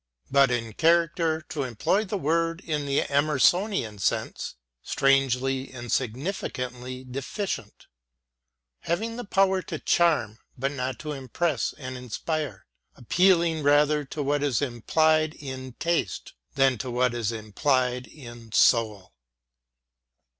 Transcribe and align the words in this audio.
But 0.31 0.49
in 0.49 0.73
character, 0.73 1.41
to 1.49 1.61
employ 1.61 2.05
the 2.05 2.17
word 2.17 2.61
in 2.61 2.87
the 2.87 3.01
Emersonian 3.01 3.99
sense, 3.99 4.55
strangely 4.81 5.71
and 5.71 5.91
signally 5.91 7.03
deficient, 7.03 7.85
having 8.79 9.15
the 9.17 9.23
power 9.23 9.61
to 9.61 9.77
charm 9.77 10.39
but 10.57 10.71
not 10.71 10.97
to 11.01 11.11
impress 11.11 11.71
and 11.77 11.95
inspire, 11.97 12.65
appealing 12.95 13.61
rather 13.61 14.03
to 14.05 14.23
what 14.23 14.41
is 14.41 14.59
implied 14.59 15.35
in" 15.35 15.73
taste" 15.73 16.33
than 16.55 16.79
to 16.79 16.89
what 16.89 17.13
is 17.13 17.31
implied 17.31 18.07
in" 18.07 18.51
soul." 18.53 19.13